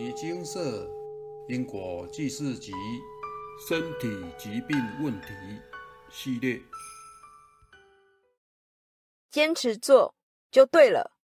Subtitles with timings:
[0.00, 0.88] 尼精舍
[1.48, 2.70] 因果记事集
[3.68, 5.26] 身体疾病问题
[6.08, 6.62] 系列，
[9.28, 10.14] 坚持做
[10.52, 11.18] 就对了。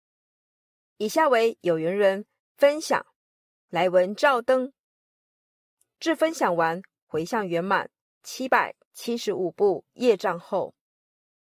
[0.95, 3.05] 以下为有缘人分享
[3.67, 4.71] 来文照灯，
[5.99, 7.91] 至分享完回向圆满
[8.23, 10.73] 七百七十五部业障后，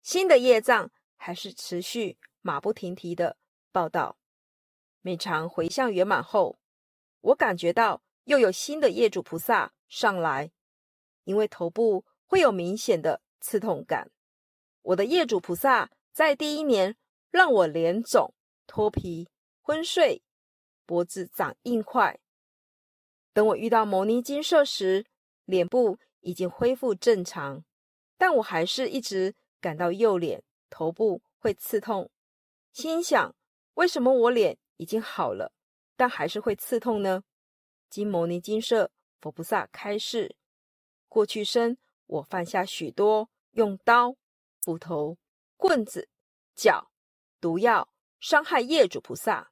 [0.01, 3.37] 新的业障还是持续马不停蹄的
[3.71, 4.17] 报道。
[5.03, 6.58] 每场回向圆满后，
[7.21, 10.51] 我感觉到又有新的业主菩萨上来，
[11.25, 14.11] 因为头部会有明显的刺痛感。
[14.83, 16.97] 我的业主菩萨在第一年
[17.31, 18.35] 让我脸肿、
[18.67, 19.29] 脱皮、
[19.61, 20.23] 昏睡、
[20.87, 22.19] 脖子长硬块。
[23.33, 25.05] 等我遇到摩尼金舍时，
[25.45, 27.65] 脸部已经恢复正常，
[28.17, 32.11] 但我还是一直感到右脸、头部会刺痛。
[32.73, 33.35] 心想：
[33.75, 34.59] 为什么我脸？
[34.77, 35.53] 已经好了，
[35.99, 37.25] 但还是会刺痛呢。
[37.91, 40.37] 经摩尼金舍佛菩萨开示，
[41.09, 44.15] 过去生我犯下许多用刀、
[44.63, 45.19] 斧头、
[45.57, 46.09] 棍子、
[46.55, 46.89] 脚、
[47.41, 47.89] 毒药
[48.21, 49.51] 伤害业主菩萨。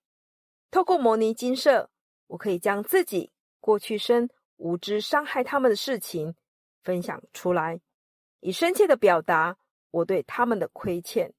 [0.70, 1.90] 透过摩尼金舍，
[2.28, 6.36] 我可以将自己过去生无知伤害他们的事情
[6.84, 7.80] 分享出来，
[8.38, 9.58] 以深切的表达
[9.90, 11.34] 我对他们的亏欠，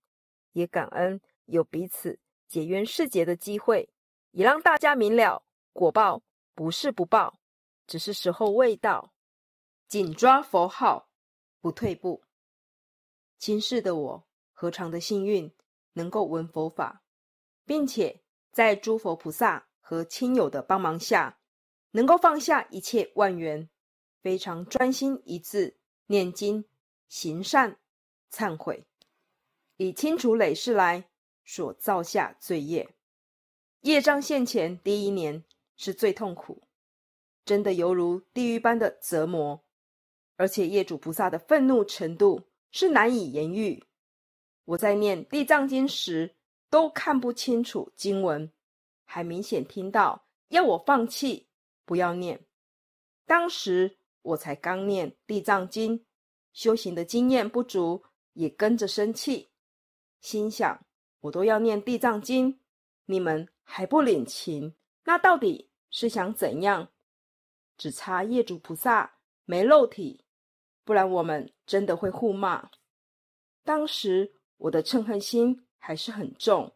[0.51, 2.19] 也感恩有彼此。
[2.49, 3.89] 解冤释结的机会，
[4.31, 6.21] 也让大家明了果报
[6.53, 7.39] 不是不报，
[7.85, 9.13] 只是时候未到。
[9.87, 11.09] 紧抓佛号，
[11.61, 12.23] 不退步。
[13.37, 15.55] 今世的我何尝的幸运，
[15.93, 17.03] 能够闻佛法，
[17.65, 21.39] 并且在诸佛菩萨和亲友的帮忙下，
[21.91, 23.69] 能够放下一切万缘，
[24.21, 26.65] 非常专心一致念经、
[27.07, 27.79] 行善、
[28.31, 28.85] 忏悔，
[29.77, 31.09] 以清除累世来。
[31.49, 32.96] 所造下罪业，
[33.81, 35.43] 业障现前第一年
[35.77, 36.63] 是最痛苦，
[37.45, 39.63] 真的犹如地狱般的折磨，
[40.35, 43.83] 而且业主菩萨的愤怒程度是难以言喻。
[44.65, 46.35] 我在念地藏经时
[46.69, 48.51] 都看不清楚经文，
[49.05, 51.47] 还明显听到要我放弃，
[51.85, 52.45] 不要念。
[53.25, 56.05] 当时我才刚念地藏经，
[56.51, 59.49] 修行的经验不足，也跟着生气，
[60.19, 60.85] 心想。
[61.21, 62.59] 我都要念地藏经，
[63.05, 64.73] 你们还不领情，
[65.03, 66.89] 那到底是想怎样？
[67.77, 70.23] 只差业主菩萨没肉体，
[70.85, 72.71] 不然我们真的会互骂。
[73.65, 76.73] 当时我的嗔恨心还是很重，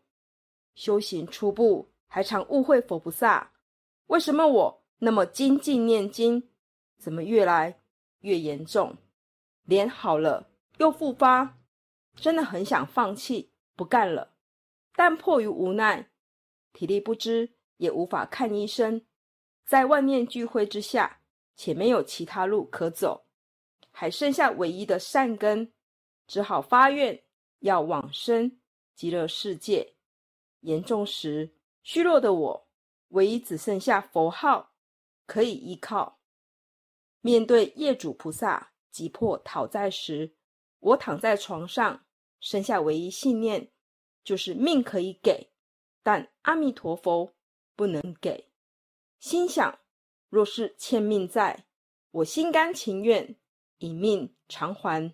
[0.75, 3.53] 修行初步还常误会佛菩萨。
[4.07, 6.49] 为什么我那么精进念经，
[6.97, 7.81] 怎么越来
[8.19, 8.97] 越严重？
[9.63, 11.57] 脸好了又复发，
[12.15, 14.33] 真的很想放弃不干了。
[14.93, 16.10] 但迫于无奈，
[16.73, 19.05] 体力不支，也无法看医生，
[19.65, 21.21] 在万念俱灰之下，
[21.55, 23.25] 且没有其他路可走，
[23.91, 25.71] 还剩下唯一的善根，
[26.27, 27.23] 只好发愿
[27.59, 28.59] 要往生
[28.95, 29.95] 极乐世界。
[30.61, 32.67] 严重时，虚弱的我，
[33.09, 34.73] 唯一只剩下佛号
[35.25, 36.19] 可以依靠。
[37.21, 40.35] 面对业主菩萨急迫讨债时，
[40.79, 42.05] 我躺在床上，
[42.39, 43.71] 剩下唯一信念。
[44.23, 45.50] 就是命可以给，
[46.03, 47.33] 但阿弥陀佛
[47.75, 48.49] 不能给。
[49.19, 49.79] 心想，
[50.29, 51.65] 若是欠命债，
[52.11, 53.35] 我心甘情愿
[53.77, 55.13] 以命偿还。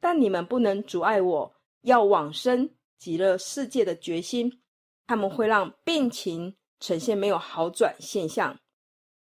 [0.00, 4.62] 但你们不能阻碍我要往生极乐世界的决心。
[5.06, 8.58] 他们会让病情呈现没有好转现象，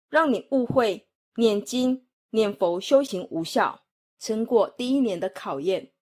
[0.09, 3.85] 让你误会念经念佛修行无效，
[4.19, 5.93] 撑过第一年的考验。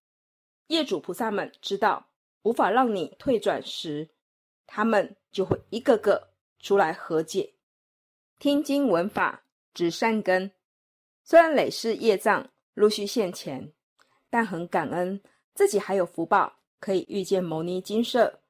[0.68, 2.10] 业主菩萨们知道。
[2.46, 4.08] 无法让你退转时，
[4.68, 7.54] 他们就会一个个出来和解。
[8.40, 9.44] 听经闻法
[9.74, 10.52] 值善根，
[11.24, 13.72] 虽然累世业障陆续现前，
[14.30, 15.22] 但很感恩
[15.54, 18.42] 自己还有福报，可以遇见牟尼金舍，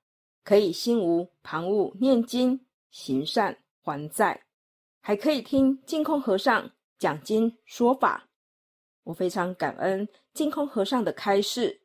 [0.44, 4.46] 可以心无旁骛念经行善还债，
[5.02, 8.28] 还可以听净空和尚讲经说法。
[9.04, 11.82] 我非常感恩净空和尚的开示。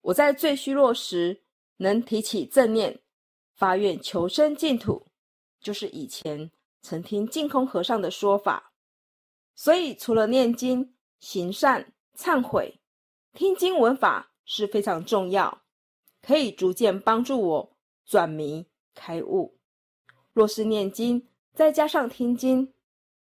[0.00, 1.42] 我在最虚弱时。
[1.78, 3.00] 能提起正念，
[3.62, 5.06] 发愿求生净土，
[5.60, 6.50] 就是以前
[6.80, 8.72] 曾听净空和尚的说法。
[9.54, 12.80] 所以，除了念经、行善、忏悔、
[13.32, 15.62] 听经闻法是非常重要，
[16.20, 18.66] 可以逐渐帮助我转迷
[18.96, 19.56] 开悟。
[20.32, 22.74] 若是念经再加上听经，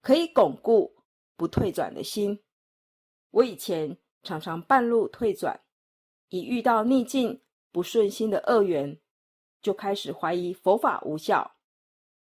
[0.01, 1.03] 可以巩固
[1.35, 2.39] 不退转的心。
[3.31, 5.59] 我以前常常半路退转，
[6.29, 7.41] 已遇到逆境。
[7.71, 8.99] 不顺心的恶缘，
[9.61, 11.55] 就开始怀疑佛法无效，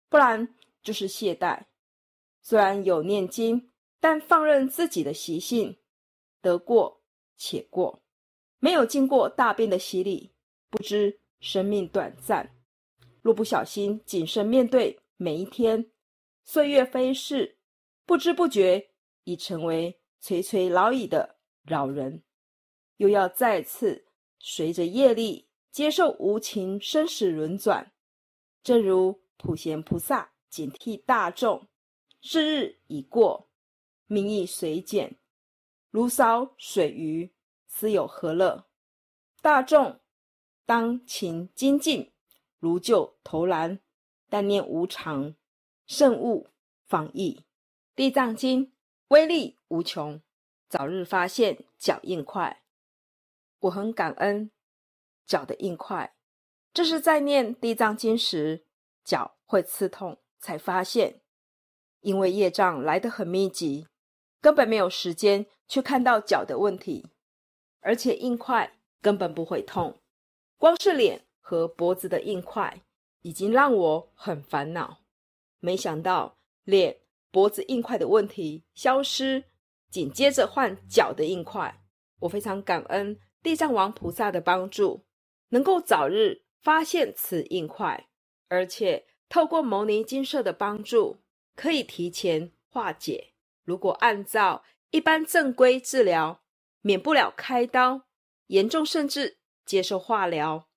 [0.10, 1.66] 不然就是懈怠。
[2.42, 5.78] 虽然有念经，但放任自己的习性，
[6.42, 7.04] 得过
[7.36, 8.02] 且过，
[8.60, 10.34] 没有经过大病的洗礼，
[10.70, 12.56] 不知生命短暂。
[13.22, 15.92] 若不小心谨慎面对每一天，
[16.46, 17.58] 岁月飞逝，
[18.06, 18.92] 不知不觉
[19.26, 22.24] 已成为垂垂老矣的老人，
[22.96, 24.08] 又要再次
[24.40, 25.47] 随着业力
[25.78, 27.94] 接受无情生死轮转。
[28.64, 31.68] 正如普贤菩萨警惕大众：
[32.20, 33.48] 是日已过，
[34.08, 35.20] 命亦随减，
[35.92, 37.32] 如烧水鱼，
[37.68, 38.66] 斯有何乐？
[39.40, 40.00] 大众
[40.66, 42.12] 当勤精进。
[42.58, 43.80] 如救投篮，
[44.30, 45.36] 但念无常，
[45.86, 46.48] 慎勿
[46.88, 47.44] 防疫。
[47.96, 48.74] 地藏经
[49.10, 50.20] 威力无穷，
[50.68, 52.64] 早日发现脚印快。
[53.60, 54.50] 我很感恩
[55.28, 56.16] 脚的硬块，
[56.74, 58.64] 这是在念地藏经时
[59.04, 61.22] 脚会刺痛才发现。
[62.00, 63.88] 因为业障来得很密集，
[64.42, 67.06] 根本没有时间去看到脚的问题，
[67.82, 70.00] 而且硬块根本不会痛，
[70.58, 71.28] 光是脸。
[71.50, 72.82] 和脖子的硬块
[73.22, 74.98] 已经让我很烦恼，
[75.62, 76.36] 没想到
[76.66, 76.98] 脸、
[77.32, 79.46] 脖子硬块的问题消失，
[79.90, 81.82] 紧接着换脚的硬块。
[82.20, 85.06] 我非常感恩地藏王菩萨的帮助，
[85.50, 88.08] 能够早日发现此硬块，
[88.48, 91.22] 而且透过牟尼金色的帮助，
[91.56, 93.34] 可以提前化解。
[93.64, 96.42] 如果按照一般正规治疗，
[96.82, 98.04] 免不了开刀，
[98.48, 100.68] 严重甚至接受化疗。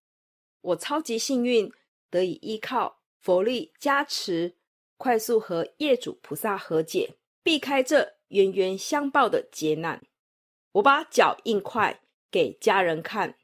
[0.61, 1.73] 我超级幸运，
[2.11, 4.57] 得以依靠佛力加持，
[4.97, 10.03] 快速和业主菩萨和解，避开这冤冤相报的劫难。
[10.73, 13.39] 我把脚印块给家人看，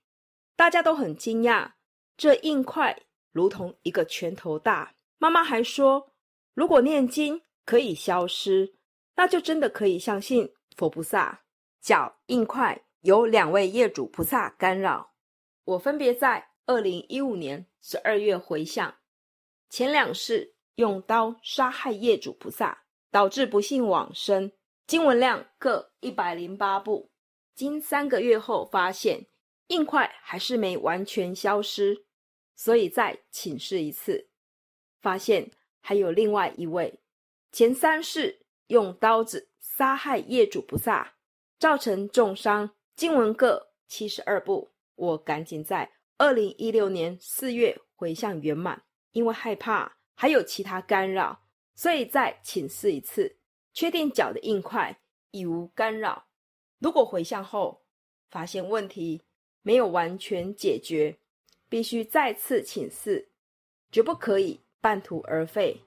[0.57, 1.73] 大家都很惊讶，
[2.17, 4.97] 这硬块如同一个拳头大。
[5.19, 6.13] 妈妈还说，
[6.55, 8.75] 如果念经可以消失，
[9.15, 11.43] 那就真的可以相信佛菩萨。
[11.81, 15.13] 脚硬块有两位业主菩萨干扰，
[15.65, 16.49] 我分别在。
[16.69, 18.93] 二零一五年十二月回向，
[19.71, 22.83] 前两世用刀杀害业主菩萨，
[23.13, 24.51] 导致不幸往生，
[24.85, 27.13] 经文量各一百零八部。
[27.55, 29.29] 经三个月后发现
[29.69, 32.05] 硬块还是没完全消失，
[32.55, 34.29] 所以再请示一次，
[35.01, 37.01] 发现还有另外一位
[37.53, 41.15] 前三世用刀子杀害业主菩萨，
[41.59, 44.73] 造成重伤，经文各七十二部。
[44.95, 45.93] 我赶紧在。
[46.19, 51.43] 二零一六年四月回向圆满，因为害怕还有其他干扰，
[51.75, 53.37] 所以再请示一次，
[53.75, 54.99] 确定脚的硬块
[55.33, 56.29] 已无干扰。
[56.79, 57.85] 如果回向后
[58.31, 59.26] 发现问题
[59.67, 61.17] 没有完全解决，
[61.69, 63.29] 必须再次请示，
[63.91, 65.83] 绝不可以半途而废，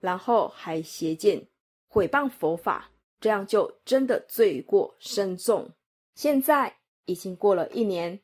[0.00, 1.48] 然后还邪见
[1.88, 5.72] 毁谤佛法，这样就真的罪过深重。
[6.14, 6.76] 现在
[7.06, 8.20] 已经过了一年，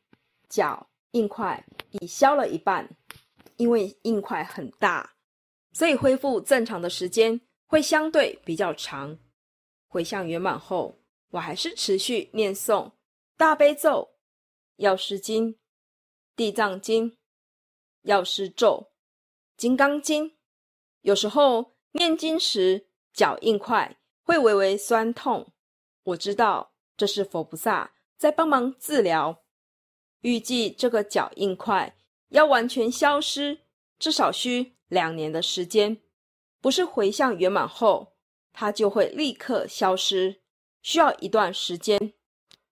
[0.47, 0.87] 脚。
[1.13, 2.87] 硬块已消了一半，
[3.57, 5.15] 因为硬块很大，
[5.73, 9.19] 所以恢复正常的时间会相对比较长。
[9.87, 10.99] 回向圆满后，
[11.31, 12.93] 我还是持续念诵
[13.39, 14.07] 大悲咒、
[14.79, 15.59] 药师经、
[16.37, 17.19] 地藏经、
[18.03, 18.93] 药师咒、
[19.57, 20.37] 金刚经。
[21.01, 25.53] 有时候念经时脚硬块会微微酸痛，
[26.05, 29.43] 我知道这是佛菩萨在帮忙治疗。
[30.21, 31.97] 预计这个脚印块
[32.29, 33.63] 要完全消失，
[33.99, 36.01] 至少需两年的时间。
[36.61, 38.17] 不是回向圆满后，
[38.53, 40.41] 它就会立刻消失，
[40.83, 42.15] 需要一段时间。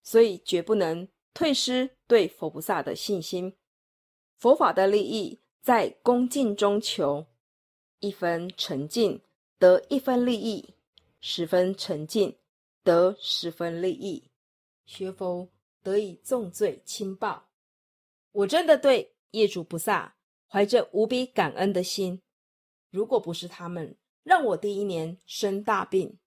[0.04, 3.54] 所以绝不能退失对佛菩萨的信心。
[4.38, 7.26] 佛法的利益在恭敬中求，
[8.00, 9.20] 一分沉静
[9.58, 10.74] 得一分利益，
[11.20, 12.34] 十分沉静
[12.82, 14.30] 得十分利益。
[14.86, 15.46] 学佛。
[15.82, 17.48] 得以重罪轻报，
[18.32, 20.16] 我真的对业主菩萨
[20.48, 22.20] 怀着无比感恩的心。
[22.90, 26.18] 如果不是他们让我第一年生大病，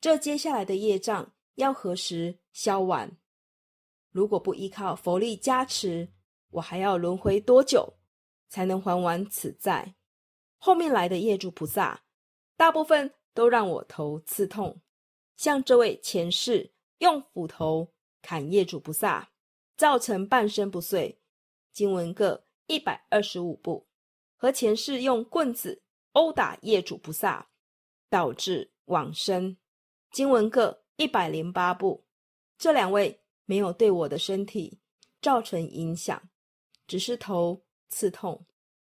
[0.00, 3.14] 这接下来的业障要何时消完？
[4.12, 6.12] 如果不依靠佛力加持，
[6.50, 7.94] 我还要轮回多久
[8.48, 9.96] 才能还完此债？
[10.58, 12.04] 后面来的业主菩萨，
[12.56, 14.80] 大部分都让我头刺痛，
[15.36, 17.92] 像这位前世用斧头。
[18.24, 19.32] 砍业主菩萨，
[19.76, 21.20] 造成半身不遂。
[21.72, 23.88] 经文各一百二十五部，
[24.36, 27.48] 和前世用棍子殴打业主菩萨，
[28.08, 29.56] 导致往生。
[30.12, 32.06] 经文各一百零八部。
[32.56, 33.21] 这两位
[33.52, 34.80] 没有对我的身体
[35.20, 36.30] 造成影响，
[36.86, 38.46] 只是头刺痛。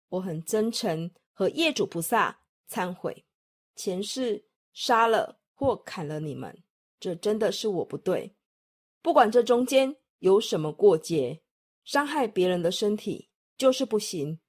[0.07, 3.25] 我很真诚和业主菩萨忏悔，
[3.75, 6.63] 前世杀了或砍了你们，
[7.01, 8.33] 这真的是我不对。
[9.01, 11.41] 不管这中间有什么过节，
[11.83, 14.39] 伤害别人的身体就是不行。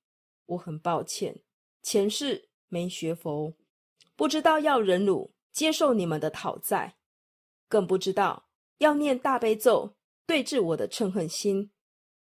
[0.44, 1.42] 我很抱歉，
[1.82, 3.52] 前世没学佛，
[4.14, 6.94] 不知道要忍辱接受你们的讨债，
[7.68, 8.48] 更不知道
[8.78, 9.95] 要念大悲咒
[10.26, 11.70] 对治我的嗔恨心。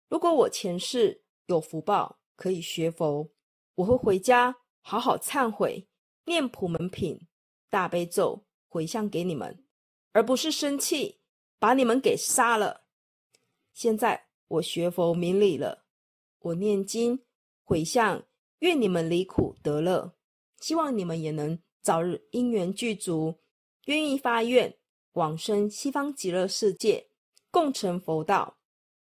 [0.08, 3.32] 如果我前世有福报可以学佛，
[3.76, 5.88] 我会回家好好忏悔，
[6.26, 7.28] 念普门品、
[7.70, 9.66] 大悲咒回向给你们，
[10.12, 11.20] 而不是生气
[11.60, 12.86] 把你们给杀了。
[13.74, 15.86] 现在我学佛明理了，
[16.40, 17.24] 我念经
[17.64, 18.24] 回向，
[18.60, 20.16] 愿你们离苦得乐，
[20.60, 23.40] 希望你们也能早日因缘具足，
[23.86, 24.78] 愿意发愿
[25.14, 27.07] 往生西方极乐世界，
[27.58, 28.60] 共成佛道，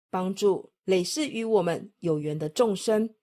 [0.10, 0.72] 帮助。
[0.86, 3.14] 累世与我们有缘的众生，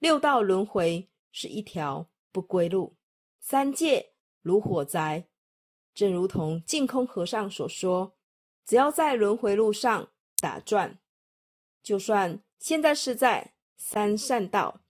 [0.00, 2.96] 六道轮回是一条不归路，
[3.38, 5.28] 三界如火灾。
[5.94, 8.16] 正如同净空和尚所说
[8.66, 10.98] ：“只要在轮回路上打转，
[11.84, 14.80] 就算现在是在三善道，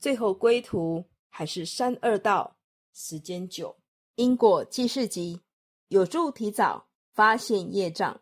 [0.00, 2.58] 最后归途还是三恶道。
[2.92, 3.78] 时间久，
[4.16, 5.40] 因果记事集
[5.86, 8.20] 有助提早发现业障。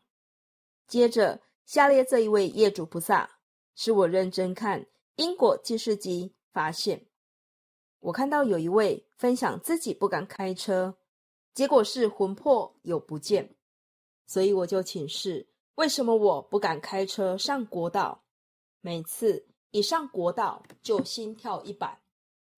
[0.87, 3.31] 接着，下列这一位业主菩萨。”
[3.79, 7.07] 是我认真看因果记事集发现，
[8.01, 10.97] 我看到有一位分享自己不敢开车，
[11.53, 13.55] 结果是魂魄有不见，
[14.27, 18.25] 所以我就请示为什么我不敢开车上国道，
[18.81, 22.01] 每次一上国道就心跳一百，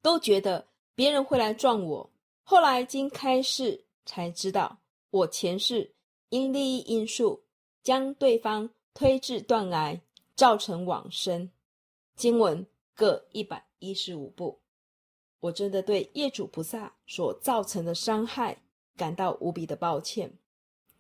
[0.00, 2.08] 都觉得别人会来撞我。
[2.44, 4.78] 后来经开示才知道，
[5.11, 5.92] 我前世
[6.28, 7.42] 因利益因素
[7.88, 9.99] 将对方推至断崖。
[10.37, 11.50] 造成往生，
[12.14, 12.64] 经文
[12.95, 14.61] 各一百一十五部。
[15.40, 18.62] 我真的对业主菩萨所造成的伤害
[18.97, 20.33] 感到无比的抱歉。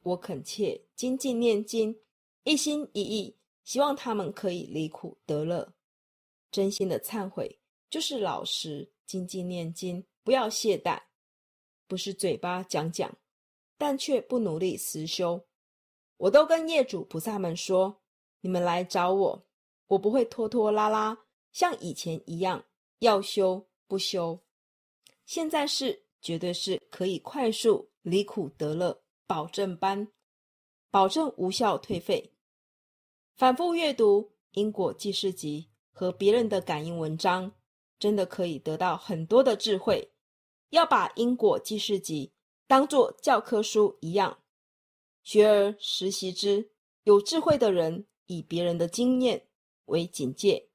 [0.02, 1.96] 我恳切精进念经，
[2.42, 5.72] 一心一意希望他们可以离苦得乐。
[6.50, 11.00] 真心的忏悔就是老实精进念经，不要懈怠，
[11.86, 13.16] 不是嘴巴讲讲，
[13.76, 15.44] 但却不努力实修。
[16.18, 18.00] 我都跟业主菩萨们说。
[18.40, 19.46] 你们来找我，
[19.88, 21.18] 我不会拖拖拉拉，
[21.50, 22.64] 像以前一样
[23.00, 24.38] 要修不修。
[25.26, 30.12] 现在是绝对是可以快速离苦得乐，保证班，
[30.88, 32.32] 保证无效退费。
[33.34, 37.52] 反复阅读因果记事集和别人的感应文章，
[37.98, 40.12] 真的可以得到很多的智慧。
[40.70, 42.32] 要把因果记事集
[42.68, 44.38] 当做教科书一样，
[45.28, 46.70] 学而时习之。
[47.04, 48.06] 有智慧的人。
[48.30, 49.48] 以别人的经验
[49.86, 50.68] 为警戒，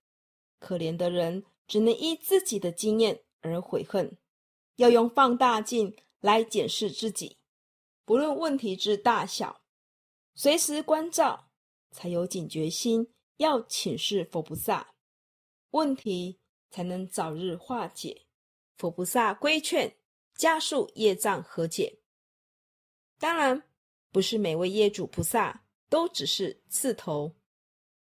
[0.57, 4.17] 可怜的人只能依自己的经验而悔恨。
[4.77, 7.38] 要用放大镜来检视自己，
[8.05, 9.62] 不论问题之大小，
[10.33, 11.51] 随时关照，
[11.91, 13.13] 才有警觉心。
[13.38, 14.95] 要请示佛菩萨，
[15.69, 16.39] 问题
[16.72, 18.25] 才能早日化解。
[18.77, 19.95] 佛菩萨规劝，
[20.33, 22.00] 加速业障和解。
[23.19, 23.62] 当然，
[24.13, 27.34] 不是每位业主菩萨都只是刺头。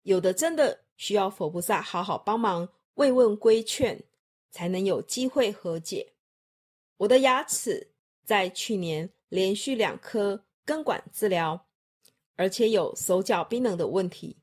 [0.01, 4.04] 有的真的需要佛菩萨好好帮忙慰问规劝，
[4.50, 6.13] 才能有机会和解。
[6.98, 7.92] 我的牙齿
[8.25, 11.68] 在去年连续两颗根管治疗，
[12.36, 14.36] 而且有手脚冰冷的问题。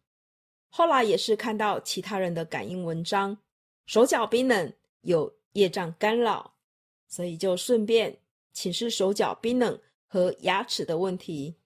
[0.68, 3.36] 后来也是看到其他人的感应文章，
[3.86, 6.54] 手脚冰冷有业障干扰，
[7.08, 8.20] 所以就顺便
[8.52, 11.56] 请示手脚冰冷和牙齿的问题，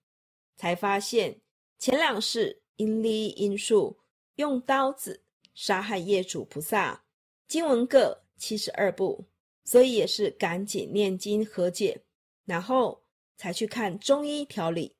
[0.56, 1.40] 才发现
[1.78, 2.60] 前两世。
[2.76, 3.98] 因利因素，
[4.36, 7.04] 用刀子杀害业主菩萨，
[7.46, 9.26] 经文各七十二部，
[9.64, 12.00] 所以也是赶紧念经和解，
[12.46, 13.02] 然后
[13.36, 14.96] 才去看中医调理。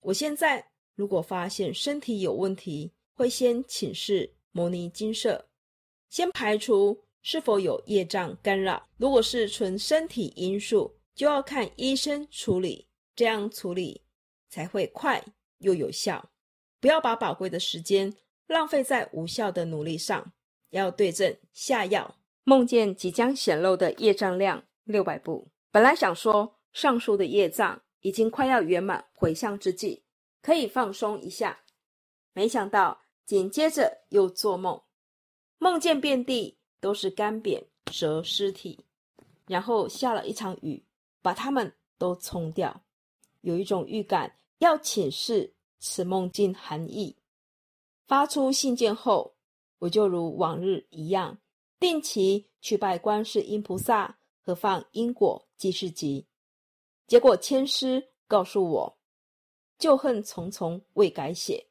[0.00, 5.48] 我现在如果发现身体有问题，会先请示摩尼金舍，
[6.10, 8.88] 先排除是否有业障干扰。
[8.96, 14.02] 如果是纯身体因素，就要看医生处理，这样处理
[14.48, 15.24] 才会快
[15.58, 16.30] 又有效。
[16.80, 18.14] 不要把宝贵的时间
[18.46, 20.32] 浪费在无效的努力上，
[20.70, 22.16] 要对症下药。
[22.44, 30.02] 梦见即将显露的业障量六百步，本来想说上述的业障已经快要圆满回向之际，
[30.42, 31.60] 可以放松一下，
[32.32, 34.82] 没想到紧接着又做梦，
[35.58, 38.84] 梦见遍地都是干瘪蛇尸体，
[39.46, 40.84] 然后下了一场雨，
[41.22, 42.82] 把它们都冲掉，
[43.40, 45.54] 有一种预感要请示。
[45.84, 47.16] 此梦境含义，
[48.06, 49.34] 发出信件后，
[49.80, 51.36] 我就如往日一样，
[51.80, 56.28] 定期去拜观世音菩萨和放因果记事集。
[57.08, 58.98] 结果签师告诉我，
[59.76, 61.66] 旧恨重重未改写，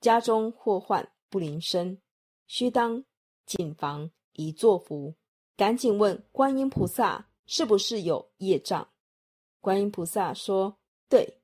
[0.00, 2.02] 家中祸患不临身，
[2.48, 3.04] 须当
[3.46, 5.14] 谨防以作福。
[5.56, 8.86] 赶紧问观音菩萨是不是有业障？
[9.60, 10.76] 观音菩萨说
[11.08, 11.38] ：“对。”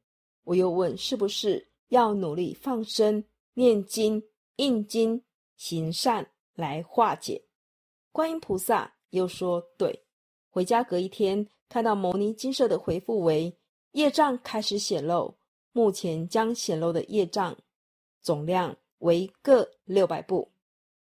[0.44, 4.22] 我又问：“是不是要努力放生、念经、
[4.56, 5.22] 印经、
[5.56, 7.42] 行善来化解？”
[8.12, 10.04] 观音菩萨又说：“对。”
[10.50, 13.56] 回家隔一天，看到牟尼金舍的回复为
[13.92, 15.34] ：“业障开始显露，
[15.72, 17.56] 目前将显露的业障
[18.20, 20.50] 总量为各六百部。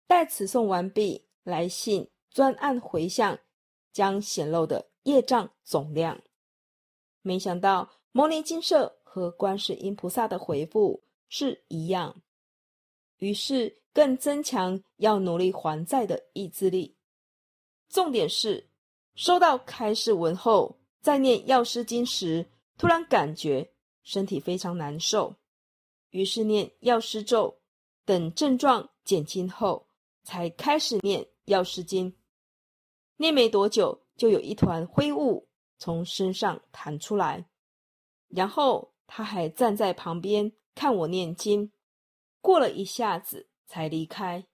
[0.06, 3.36] 待此送完毕，来信。”专案回向
[3.92, 6.20] 将显露的业障总量，
[7.22, 12.22] 没想到摩尼金舍和观世音菩萨的回复是一样，
[13.18, 16.96] 于是更增强要努力还债的意志力。
[17.88, 18.70] 重点是
[19.14, 23.68] 收到开示文后，在念药师经时，突然感觉
[24.02, 25.34] 身体非常难受，
[26.10, 27.58] 于是念药师咒，
[28.04, 29.86] 等症状减轻后，
[30.22, 32.14] 才开始念药师经。
[33.20, 35.46] 念没多久，就有一团灰雾
[35.76, 37.44] 从身上弹出来，
[38.28, 41.70] 然后他还站在旁边看我念经。
[42.40, 44.46] 过了一下子才离开。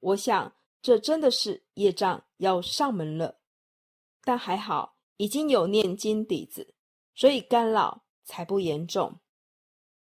[0.00, 3.38] 我想这真的是业障要上门了，
[4.24, 6.74] 但还好已经有念经底子，
[7.14, 9.20] 所以干扰才不严重。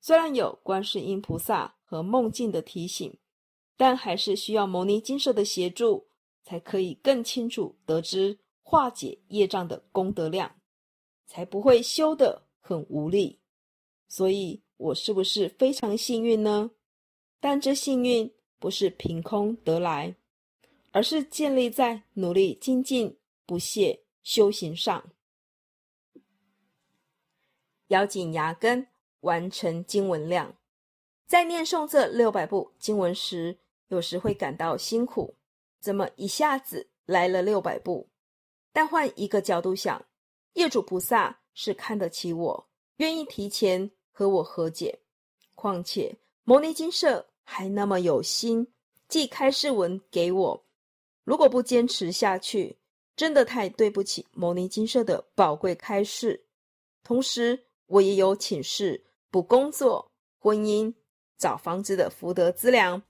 [0.01, 3.19] 虽然有观世音菩萨和梦境的提醒，
[3.77, 6.09] 但还是需要牟尼金舍的协助。
[6.43, 10.57] 才可以更清楚得知化解业障的功德量，
[11.27, 13.39] 才不会修得很无力。
[14.09, 16.71] 所以，我是不是非常幸运呢？
[17.39, 20.15] 但这幸运不是凭空得来，
[20.91, 23.17] 而是建立在努力精进、
[23.47, 25.11] 不懈修行上。
[27.89, 28.87] 咬紧牙根
[29.21, 30.57] 完成经文量，
[31.27, 35.35] 在念诵这六百部经文时，有时会感到辛苦。
[35.81, 38.09] 怎么一下子来了六百步？
[38.73, 40.05] 但换一个角度想，
[40.53, 45.01] 业主菩萨是看得起我，愿意提前和我和解。
[45.55, 48.67] 况且摩尼金舍还那么有心
[49.09, 50.65] 寄开示文给我，
[51.25, 52.79] 如果不坚持下去，
[53.17, 56.47] 真的太对不起摩尼金舍的宝贵开示。
[57.03, 60.95] 同时，我也有请示补工作、婚姻、
[61.37, 63.03] 找房子的福德资粮。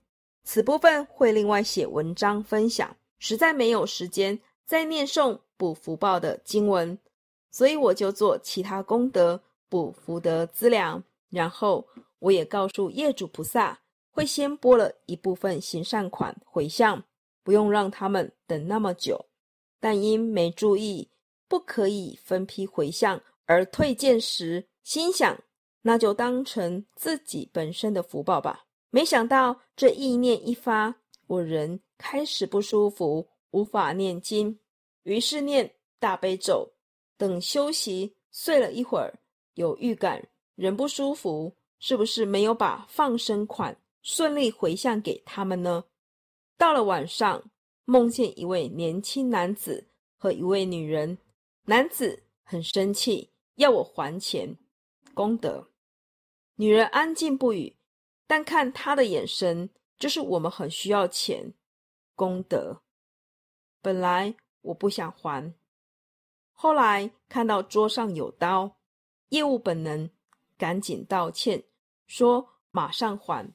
[0.43, 6.97] 此部分会另外写文章分享，实在没有时间再念诵补福报的经文，
[7.51, 11.03] 所以我就做其他功德补福德资粮。
[11.29, 11.87] 然后
[12.19, 17.01] 我也告诉业主菩萨，会先拨了一部分行善款回向，
[17.43, 19.27] 不用让他们等那么久。
[19.79, 21.09] 但因没注意，
[21.47, 25.39] 不可以分批回向而退件时，心想
[25.83, 28.65] 那就当成自己本身的福报吧。
[28.93, 30.93] 没想到这意念一发，
[31.27, 34.59] 我人开始不舒服，无法念经，
[35.03, 36.73] 于是念大悲咒。
[37.17, 39.17] 等休息睡了一会儿，
[39.53, 45.85] 有预感人不舒服，是不是没有把放生款顺利回向给他们呢？
[46.57, 47.41] 到了晚上，
[47.85, 51.17] 梦见一位年轻男子和一位女人，
[51.63, 54.57] 男子很生气，要我还钱
[55.13, 55.69] 功德，
[56.55, 57.77] 女人安静不语。
[58.31, 61.53] 但看他的眼神，就是我们很需要钱
[62.15, 62.81] 功德。
[63.81, 65.53] 本来我不想还，
[66.53, 68.77] 后来看到桌上有刀，
[69.31, 70.09] 业务本能，
[70.57, 71.65] 赶紧道歉，
[72.07, 73.53] 说马上还。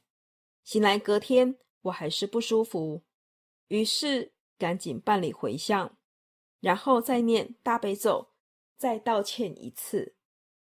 [0.62, 3.02] 醒来隔天我还是不舒服，
[3.68, 5.96] 于是赶紧办理回向，
[6.60, 8.28] 然后再念大悲咒，
[8.76, 10.16] 再道歉一次，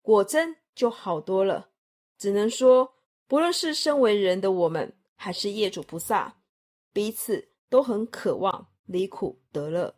[0.02, 1.69] 果真就好多了。
[2.17, 2.95] 只能说。
[3.32, 6.41] 不论是身为人的我们，还是业主菩萨，
[6.91, 9.96] 彼此都很渴望离苦得乐，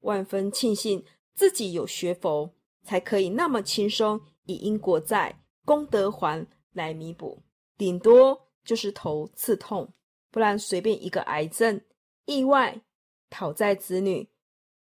[0.00, 1.04] 万分庆幸
[1.36, 7.40] 自己有学佛，才可以那么轻松以因果债、功德还来弥补。
[7.76, 9.94] 顶多就是头刺痛，
[10.32, 11.80] 不然随便一个癌症、
[12.24, 12.82] 意外、
[13.30, 14.28] 讨债子女，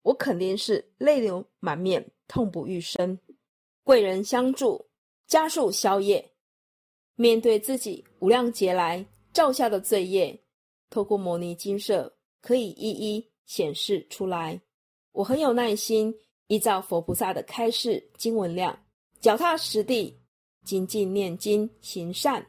[0.00, 3.18] 我肯定是泪流满面、痛不欲生。
[3.84, 4.88] 贵人相助，
[5.26, 6.32] 加速消业。
[7.16, 10.38] 面对自己无量劫来造下的罪业，
[10.88, 14.61] 透过摩尼金舍可以一一显示出来。
[15.12, 16.14] 我很有耐心，
[16.46, 18.79] 依照佛菩萨的开示经文量，
[19.18, 20.20] 脚踏实地
[20.62, 22.46] 精进念经行善，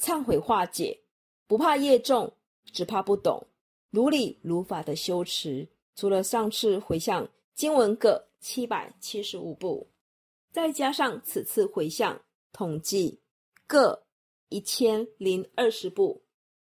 [0.00, 0.98] 忏悔化解，
[1.46, 2.32] 不怕业重，
[2.72, 3.46] 只怕不懂，
[3.90, 5.68] 如理如法的修持。
[5.94, 9.90] 除了上次回向经文各七百七十五部，
[10.52, 12.20] 再加上此次回向
[12.52, 13.20] 统计
[13.66, 14.05] 各
[14.48, 16.22] 一千零二十部，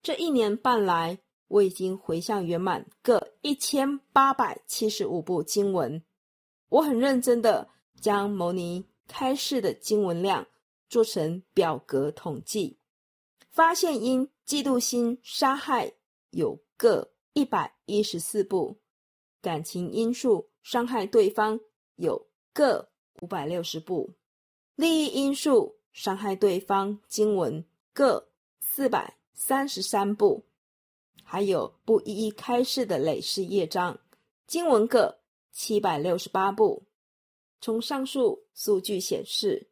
[0.01, 6.03] 这一年半来，我已经回向圆满各一千八百七十五部经文。
[6.69, 10.47] 我很认真的将牟尼开示的经文量
[10.87, 12.77] 做成表格统计，
[13.49, 15.93] 发现因嫉妒心杀害
[16.31, 18.79] 有各一百一十四部，
[19.41, 21.59] 感情因素伤害对方
[21.95, 22.89] 有各。
[23.21, 24.13] 五百六十部，
[24.77, 28.27] 利益因素伤害对方经文各
[28.61, 30.43] 四百三十三部，
[31.23, 33.99] 还有不一一开示的累世业障
[34.47, 35.19] 经文各
[35.51, 36.83] 七百六十八部。
[37.61, 39.67] 从上述数据显示，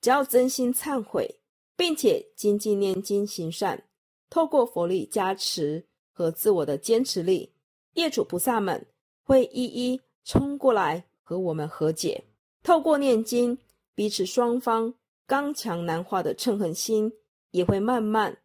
[0.00, 1.40] 只要真心忏悔，
[1.76, 3.82] 并且精进念经行善，
[4.30, 7.50] 透过佛力加持和自我的坚持力，
[7.94, 8.86] 业主菩萨们
[9.24, 12.22] 会一一冲过来和我们和解。
[12.62, 13.58] 透过念经，
[13.94, 14.94] 彼此双方
[15.26, 17.12] 刚强难化的嗔恨心
[17.50, 18.36] 也会慢慢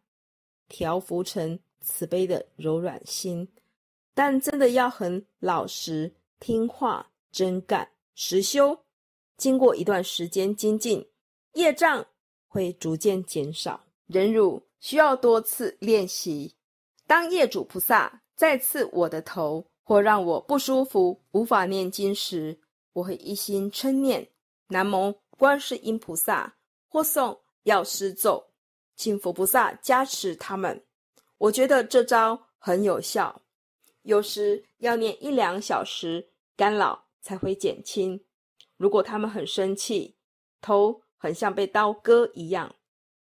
[0.68, 3.48] 调伏成慈悲的柔软心。
[4.14, 8.78] 但真的要很老实、听话、真干、实修，
[9.36, 11.06] 经过一段时间精进，
[11.54, 12.06] 业障
[12.48, 13.84] 会逐渐减少。
[14.06, 16.54] 忍辱需要多次练习。
[17.06, 22.58] 当业主菩萨再次我的头，或让我不舒服、无法念经时，
[22.92, 24.28] 我会一心称念
[24.68, 26.56] 南无观世音菩萨，
[26.90, 28.44] 或诵药师咒，
[28.96, 30.84] 请佛菩萨加持他们。
[31.38, 33.40] 我觉得这招很有效，
[34.02, 38.20] 有时要念一两小时，干扰才会减轻。
[38.76, 40.16] 如果他们很生气，
[40.60, 42.74] 头很像被刀割一样，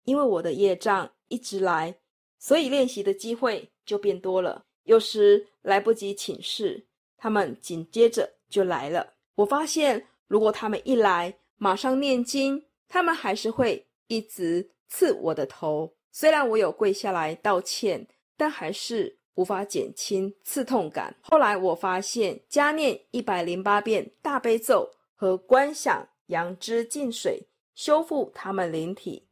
[0.04, 1.96] 因为我的业障一直来，
[2.40, 4.66] 所以练习的机会就变多了。
[4.84, 9.14] 有时来不及请示，他们紧接着就来了。
[9.36, 15.94] 我发现，如果他们一来马上念经，他们还是会一直刺我的头。
[16.12, 21.16] 虽然我有跪下来道歉，但还是无法减轻刺痛感。
[21.22, 29.28] 后来我发现，加念一百零八遍大悲咒和观想杨枝净水，修复他们灵体。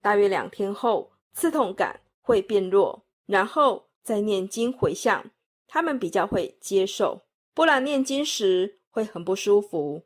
[0.00, 5.30] 大约两天后，刺痛感会变弱，然后再念经回向，
[5.68, 7.22] 他们比较会接受。
[7.52, 8.80] 不然念经时。
[8.94, 10.04] 会很不舒服，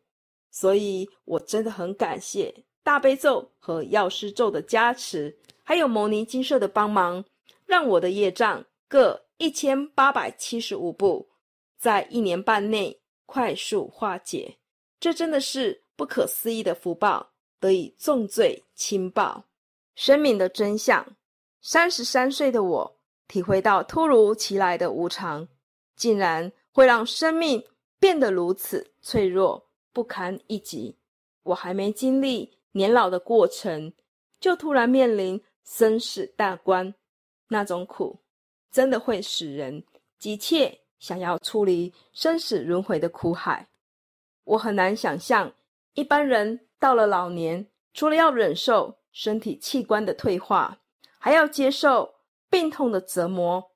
[0.51, 7.23] 所以我真的很感谢大悲咒和药师咒的加持，还有牟尼金舍的帮忙，
[7.67, 11.29] 让我的业障各一千八百七十五部，
[11.77, 14.57] 在一年半内快速化解。
[14.99, 17.29] 这真的是不可思议的福报，
[17.61, 19.45] 得以重罪轻报。
[19.95, 21.15] 生命的真相，
[21.61, 22.97] 三十三岁的我
[23.27, 25.47] 体会到突如其来的无常，
[25.95, 27.63] 竟然会让生命。
[28.01, 30.97] 变得如此脆弱不堪一击，
[31.43, 33.93] 我还没经历年老的过程，
[34.41, 36.95] 就突然面临生死大关，
[37.49, 38.21] 那种苦
[38.71, 39.85] 真的会使人
[40.19, 43.69] 急切想要出离生死轮回的苦海。
[44.45, 45.53] 我很难想象，
[45.95, 50.79] 一般人到了老年，除了要忍受身体器官的退化，
[51.19, 52.15] 还要接受
[52.49, 53.73] 病痛的折磨，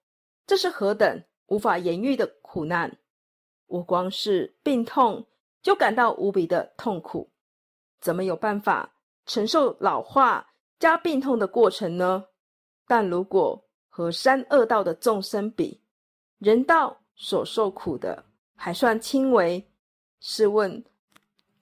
[0.47, 2.97] 这是何等无法言喻的苦难。
[3.67, 5.27] 我光是病痛
[5.61, 7.32] 就感到无比的痛苦，
[8.03, 10.47] 怎么有办法承受老化
[10.79, 12.27] 加病痛的过程呢？
[12.87, 15.81] 但如果和三恶道的众生比，
[16.39, 18.23] 人道所受苦的
[18.55, 19.65] 还算轻微。
[20.21, 20.85] 试问，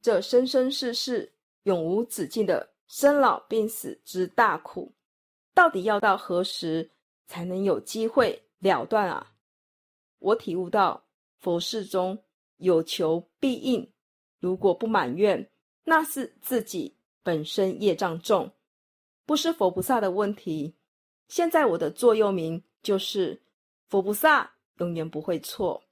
[0.03, 4.93] 这生生世世永无止境的生老病死之大苦，
[5.55, 6.91] 到底要到何时
[7.29, 9.33] 才能有机会了断啊？
[10.19, 11.05] 我体悟到。
[11.41, 12.23] 佛事中
[12.59, 13.91] 有求必应，
[14.41, 15.51] 如果不满愿，
[15.85, 18.51] 那是自己本身业障重，
[19.27, 20.75] 不是佛菩萨的问题。
[21.29, 23.41] 现在我的座右铭就是
[23.89, 25.83] 佛菩萨永远不会错，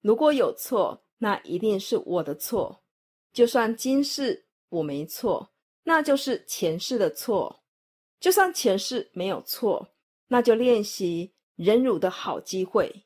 [0.00, 2.82] 如果有错，那一定是我的错。
[3.32, 5.50] 就算今世我没错，
[5.82, 7.60] 那就是前世的错；
[8.20, 9.88] 就算前世没有错，
[10.28, 13.04] 那就练习忍辱的好机会。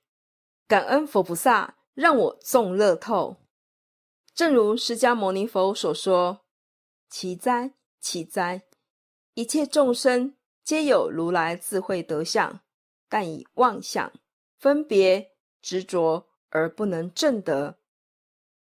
[0.66, 1.74] 感恩佛菩萨。
[1.98, 3.34] 让我中乐透，
[4.38, 6.42] 正如释迦牟尼佛所说
[7.10, 8.62] ：“奇哉，奇哉！
[9.34, 12.60] 一切众生皆有如来智慧德相，
[13.08, 14.12] 但以妄想、
[14.56, 17.80] 分别、执着而不能证得。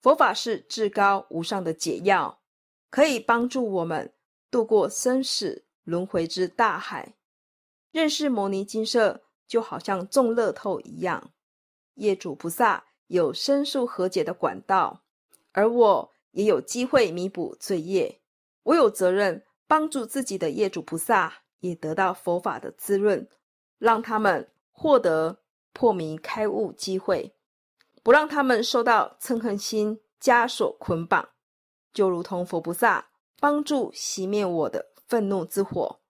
[0.02, 2.42] 佛法是至高无上的解药，
[2.90, 4.14] 可以帮助我们
[4.50, 7.16] 度过生死轮回之大海。
[7.94, 11.32] 认识摩尼金色，就好像中乐透一样。
[11.94, 15.04] 业主菩萨。”有申诉和解的管道，
[15.52, 18.22] 而我也有机会弥补罪业。
[18.64, 23.28] 我有责任帮助自己的业主菩萨也得到佛法的滋润，
[23.78, 27.36] 让他们获得破迷开悟机会，
[28.04, 31.30] 不让他们受到嗔恨心枷锁捆绑，
[31.92, 33.10] 就如同佛菩萨
[33.40, 36.02] 帮助熄灭我的愤怒之火，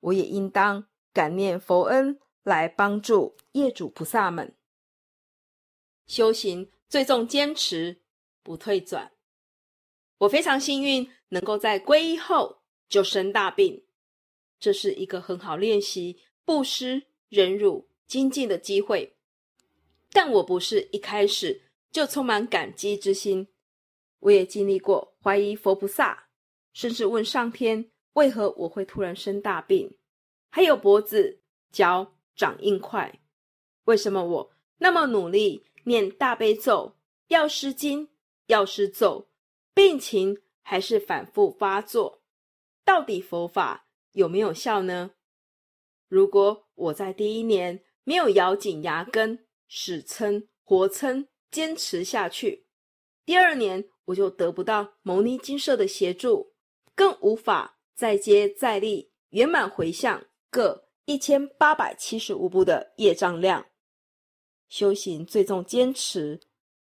[0.00, 4.56] 我也应当感念佛恩来帮助业主菩萨们。
[6.06, 8.02] 修行最重坚持，
[8.42, 9.12] 不退转。
[10.18, 13.84] 我非常幸运，能够在皈依后就生大病，
[14.58, 19.16] 这是一个很好练习布施、忍辱、精进的机会。
[20.12, 23.48] 但我不是一开始就充满感激之心，
[24.18, 26.26] 我也经历过怀疑佛菩萨，
[26.72, 29.96] 甚至问上天为何我会突然生大病，
[30.50, 31.40] 还有脖子、
[31.72, 33.20] 脚长硬块，
[33.84, 36.96] 为什么我那么努力念大悲咒、
[37.28, 38.09] 药师经、
[38.50, 39.28] 药师咒？
[39.72, 42.20] 病情还是反复发作，
[42.84, 45.12] 到底佛法有没有效呢？
[46.08, 52.66] 如果我在第一年没有咬紧牙根，死撑活撑坚持下去，
[53.24, 56.52] 第二年我就得不到牟尼金舍的协助，
[56.96, 63.64] 更无法再接再厉圆满回向各一千八百七十五部的业障量。
[64.68, 66.40] 修行最重坚持，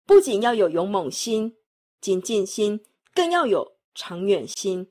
[0.07, 1.57] 不仅要有勇猛心。
[2.01, 4.91] 精进心更要有长远心，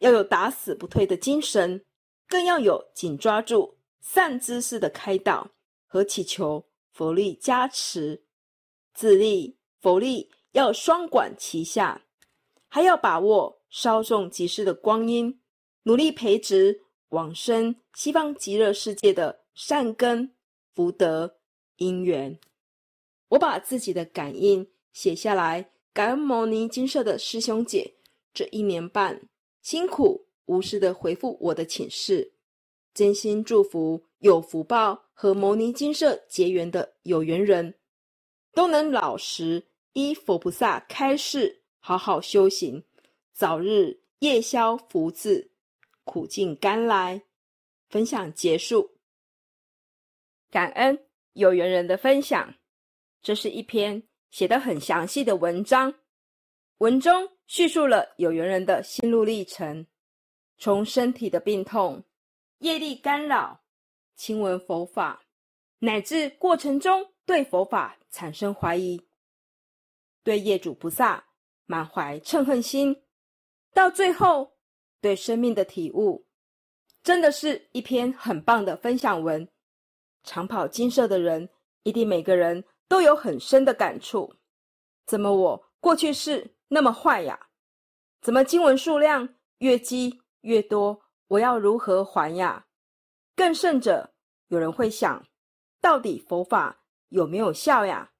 [0.00, 1.84] 要有打死不退的精神，
[2.26, 5.52] 更要有紧抓住善知识的开导
[5.86, 8.24] 和祈求佛力加持，
[8.92, 12.02] 自力佛力要双管齐下，
[12.66, 15.40] 还要把握稍纵即逝的光阴，
[15.84, 20.34] 努力培植往生西方极乐世界的善根
[20.74, 21.36] 福德
[21.76, 22.40] 因缘。
[23.30, 25.72] 我把自己的感应写下来。
[25.92, 27.94] 感恩牟尼金舍的师兄姐
[28.32, 29.28] 这一年半
[29.60, 32.34] 辛苦无私的回复我的请示，
[32.94, 37.74] 真心祝福有福报和牟尼金舍结缘的有缘人，
[38.52, 42.84] 都能老实依佛菩萨开示，好好修行，
[43.32, 45.50] 早日夜消福至，
[46.04, 47.22] 苦尽甘来。
[47.88, 48.92] 分享结束，
[50.48, 52.54] 感恩有缘人的分享，
[53.22, 54.02] 这是一篇。
[54.30, 55.92] 写得很详细的文章，
[56.78, 59.84] 文中叙述了有缘人的心路历程，
[60.56, 62.04] 从身体的病痛、
[62.58, 63.64] 业力干扰、
[64.14, 65.24] 亲闻佛法，
[65.80, 69.04] 乃至过程中对佛法产生怀疑，
[70.22, 71.24] 对业主菩萨
[71.66, 73.02] 满怀嗔恨心，
[73.74, 74.56] 到最后
[75.00, 76.24] 对生命的体悟，
[77.02, 79.48] 真的是一篇很棒的分享文。
[80.22, 81.48] 长跑金色的人，
[81.82, 82.64] 一定每个人。
[82.90, 84.34] 都有很深的感触。
[85.06, 87.48] 怎么我过去是那么坏呀？
[88.20, 91.00] 怎么经文数量越积越多？
[91.28, 92.66] 我要如何还呀？
[93.36, 94.12] 更甚者，
[94.48, 95.24] 有人会想，
[95.80, 98.10] 到底佛法有没有效呀？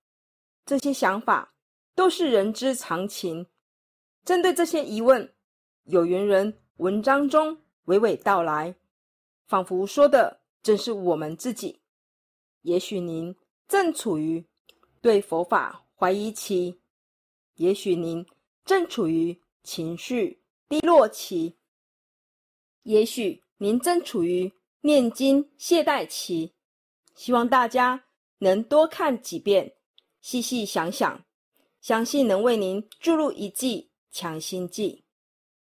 [0.64, 1.52] 这些想法
[1.96, 3.48] 都是人之常情。
[4.24, 5.34] 针对这些疑问，
[5.82, 8.76] 有缘人文章中娓娓道来，
[9.48, 11.82] 仿佛说的正是我们自己。
[12.62, 14.46] 也许您正处于。
[15.02, 16.80] 对佛法怀疑期，
[17.54, 18.26] 也许您
[18.64, 21.56] 正处于情绪低落期，
[22.82, 26.54] 也许您正处于念经懈怠期。
[27.14, 28.04] 希望大家
[28.38, 29.74] 能多看几遍，
[30.20, 31.24] 细细想想，
[31.80, 35.04] 相信能为您注入一剂强心剂，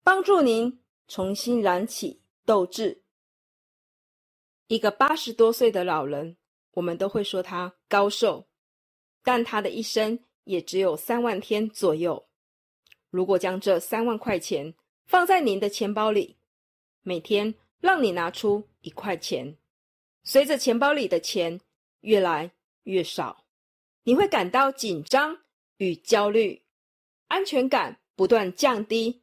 [0.02, 3.04] 帮助您重新燃起斗志。
[4.68, 6.36] 一个八十多岁的老人，
[6.72, 8.47] 我们都会说他高寿。
[9.28, 12.30] 但他的一生也只有三万天左右。
[13.10, 16.38] 如果将这三万块钱放在您的钱包里，
[17.02, 19.58] 每天让你拿出一块钱，
[20.22, 21.60] 随着钱包里的钱
[22.00, 22.52] 越来
[22.84, 23.44] 越少，
[24.04, 25.40] 你会感到紧张
[25.76, 26.64] 与焦虑，
[27.26, 29.20] 安全感不断降低。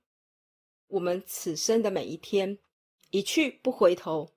[0.85, 2.59] 我们此生的每一天
[3.09, 4.35] 一去不回头，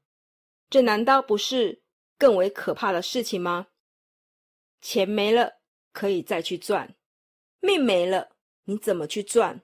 [0.70, 1.83] 这难道不是
[2.16, 3.66] 更为可怕的事情吗？
[4.81, 5.57] 钱没了。
[5.98, 6.94] 可以再去赚，
[7.58, 9.61] 命没了，你怎么去赚？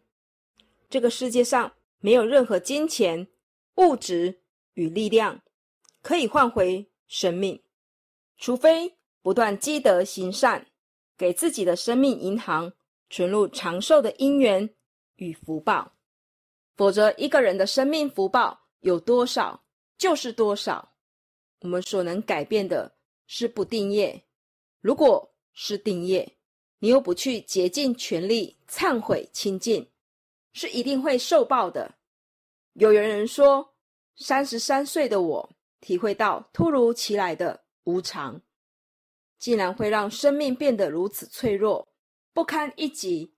[0.91, 3.29] 这个世界上没有任何金钱、
[3.77, 4.41] 物质
[4.73, 5.41] 与力量
[6.03, 7.63] 可以换回生命，
[8.37, 10.67] 除非不断积德行善，
[11.17, 12.73] 给自己的生命银行
[13.11, 14.69] 存入长寿的因缘
[15.15, 15.93] 与福报，
[16.75, 19.65] 否则一个人的生命福报有多少
[19.97, 20.97] 就是多少。
[21.61, 22.97] 我们所能改变的
[23.29, 24.25] 是不定业，
[24.81, 25.31] 如果。
[25.55, 26.37] 是定业，
[26.81, 29.89] 你又不去竭尽全力忏悔清净，
[30.53, 31.95] 是一定会受报的。
[32.75, 33.75] 有缘人说，
[34.17, 38.43] 三十三岁的我体会到突如其来的无常，
[39.39, 41.89] 竟然会让生命变得如此脆弱，
[42.33, 43.35] 不堪一击。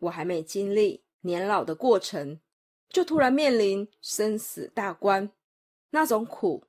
[0.00, 2.40] 我还没经历年老的过程，
[2.88, 5.32] 就突然面临生死大关，
[5.90, 6.64] 那种苦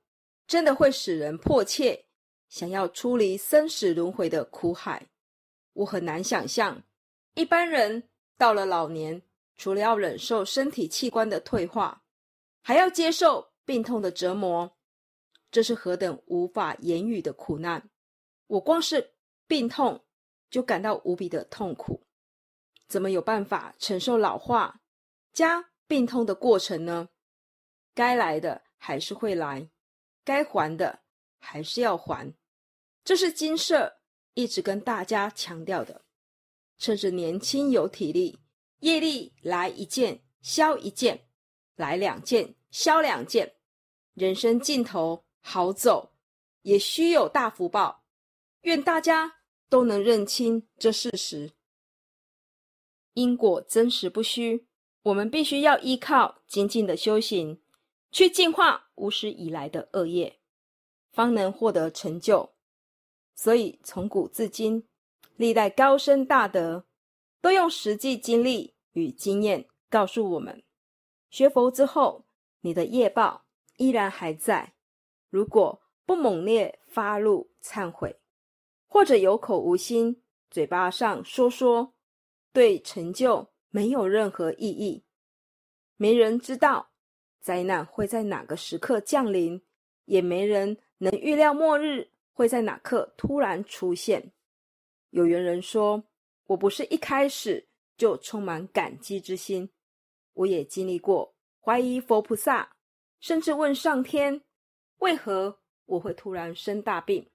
[0.46, 2.06] 真的会使人迫切
[2.50, 5.08] 想要出离生死轮回的苦海。
[5.72, 6.82] 我很难想象，
[7.34, 9.22] 一般人到了老年，
[9.56, 12.02] 除了要忍受身体器官的退化，
[12.60, 14.76] 还要接受病痛的折磨，
[15.50, 17.88] 这是何等无法言语的苦难！
[18.48, 19.14] 我光是
[19.46, 20.04] 病痛
[20.50, 22.02] 就感到无比的痛苦，
[22.88, 24.80] 怎么有办法承受老化
[25.32, 27.08] 加病痛的过程呢？
[27.94, 29.70] 该来的还是会来，
[30.24, 31.00] 该还的
[31.38, 32.34] 还是要还，
[33.04, 33.98] 这是金色。
[34.34, 36.04] 一直跟大家强调的，
[36.78, 38.38] 趁着年轻有体力，
[38.78, 41.26] 业力来一件消一件，
[41.74, 43.56] 来两件消两件，
[44.14, 46.12] 人生尽头好走，
[46.62, 48.04] 也须有大福报。
[48.62, 51.50] 愿大家都能认清这事实，
[53.14, 54.68] 因果真实不虚。
[55.02, 57.60] 我们必须要依靠精进的修行，
[58.12, 60.38] 去净化无始以来的恶业，
[61.10, 62.54] 方能获得成就。
[63.34, 64.86] 所以，从古至今，
[65.36, 66.86] 历代高僧大德
[67.40, 70.62] 都用实际经历与经验告诉我们：
[71.30, 72.26] 学佛之后，
[72.60, 73.44] 你的业报
[73.76, 74.74] 依然还在。
[75.30, 78.20] 如果不猛烈发怒忏悔，
[78.86, 81.94] 或者有口无心，嘴巴上说说，
[82.52, 85.04] 对成就没有任何意义。
[85.96, 86.90] 没人知道
[87.40, 89.62] 灾难会在哪个时刻降临，
[90.06, 92.09] 也没人能预料末日。
[92.32, 94.32] 会在哪刻突然出现？
[95.10, 96.04] 有缘人说
[96.46, 99.70] ：“我不是一开始就充满感激之心，
[100.34, 102.76] 我也经历过怀疑佛菩萨，
[103.18, 104.42] 甚至问上天
[104.98, 107.28] 为何我会突然生大病，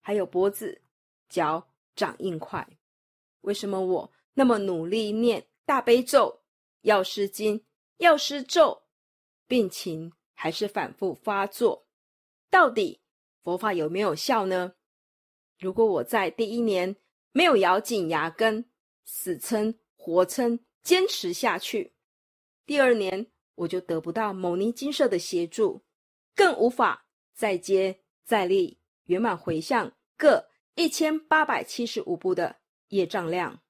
[0.00, 0.80] 还有脖子、
[1.28, 2.66] 脚长硬块，
[3.40, 6.42] 为什么我那么努力念大悲咒、
[6.82, 7.64] 药师经、
[7.96, 8.84] 药师咒，
[9.48, 11.86] 病情还是反复发作？
[12.48, 12.99] 到底？”
[13.42, 14.74] 佛法有没有效呢？
[15.58, 16.96] 如果我在第一年
[17.32, 18.66] 没有咬紧牙根，
[19.04, 21.94] 死撑活撑坚持下去，
[22.66, 25.82] 第二年我就得不到某尼金舍的协助，
[26.34, 32.56] 更无法再接再厉圆满回向各一千八百七十五部的
[32.88, 33.62] 业障量。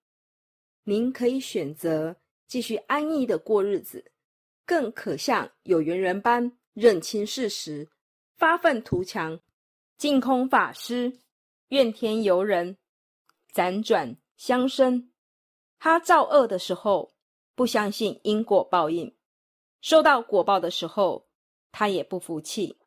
[0.84, 4.12] 您可以选择继续安逸的过日子，
[4.66, 7.88] 更可像有缘人般认清事实，
[8.36, 9.40] 发愤图强。
[10.00, 11.18] 净空法师，
[11.68, 12.78] 怨天尤人，
[13.52, 15.12] 辗转相生。
[15.78, 17.12] 他造恶的时候，
[17.54, 19.14] 不相信因果报应；
[19.82, 21.28] 受到果报的时候，
[21.70, 22.78] 他也不服气。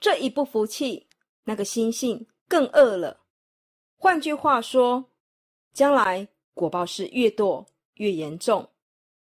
[0.00, 1.06] 这一不服气，
[1.42, 3.26] 那个心性更恶了。
[3.96, 5.12] 换句话说，
[5.74, 8.72] 将来果报是越多越严重，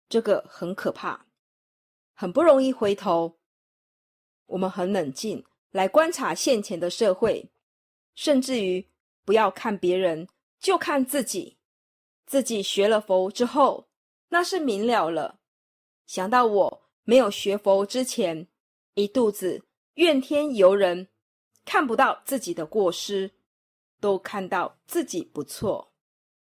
[0.09, 1.27] 这个很可怕，
[2.15, 3.37] 很不容易回头。
[4.47, 5.45] 我们很冷静。
[5.71, 7.51] 来观察现前的社会，
[8.15, 8.87] 甚至于
[9.23, 10.27] 不要看别人，
[10.59, 11.57] 就看自己。
[12.25, 13.87] 自己学了佛之后，
[14.29, 15.39] 那是明了了。
[16.07, 18.47] 想到我没有学佛之前，
[18.95, 19.63] 一肚子
[19.95, 21.07] 怨天尤人，
[21.65, 23.31] 看不到自己的过失，
[23.99, 25.93] 都看到自己不错，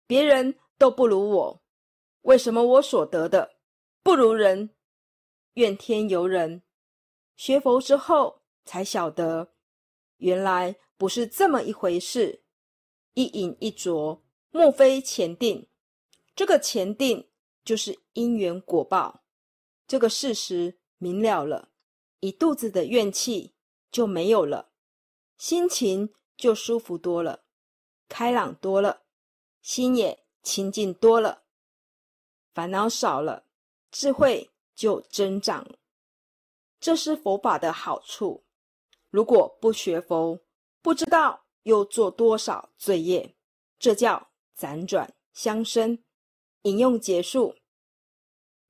[0.06, 1.62] 别人都不如我，
[2.22, 3.56] 为什么我所得的
[4.02, 4.70] 不如人？
[5.54, 6.62] 怨天尤人。
[7.36, 8.42] 学佛之后。
[8.66, 9.54] 才晓得，
[10.18, 12.42] 原来不是这么一回事。
[13.14, 15.66] 一饮一啄，莫非前定？
[16.34, 17.30] 这个前定
[17.64, 19.24] 就是因缘果报。
[19.86, 21.70] 这个事实明了了，
[22.20, 23.54] 一肚子的怨气
[23.90, 24.72] 就没有了，
[25.38, 27.44] 心情就舒服多了，
[28.08, 29.04] 开朗多了，
[29.62, 31.44] 心也清净多了，
[32.52, 33.46] 烦恼少了，
[33.90, 35.66] 智慧就增长。
[36.78, 38.45] 这是佛法的好处。
[39.16, 40.42] 如果不学佛，
[40.82, 43.34] 不知道又做多少罪业，
[43.78, 46.04] 这叫辗转相生。
[46.64, 47.54] 引用结束，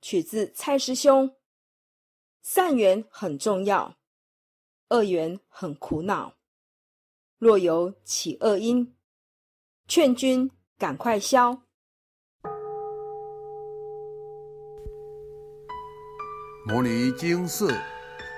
[0.00, 1.34] 取自蔡师兄。
[2.42, 3.96] 善缘很重要，
[4.90, 6.36] 恶缘很苦恼。
[7.38, 8.94] 若有起恶因，
[9.88, 11.60] 劝君赶快消。
[16.64, 17.95] 摩尼经释。